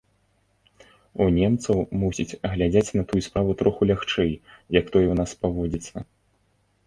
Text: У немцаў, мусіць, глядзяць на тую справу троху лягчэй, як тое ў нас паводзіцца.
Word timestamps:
У 1.23 1.27
немцаў, 1.35 1.77
мусіць, 2.03 2.39
глядзяць 2.53 2.93
на 2.99 3.03
тую 3.11 3.21
справу 3.27 3.51
троху 3.61 3.81
лягчэй, 3.91 4.31
як 4.79 4.85
тое 4.95 5.03
ў 5.11 5.15
нас 5.23 5.31
паводзіцца. 5.43 5.97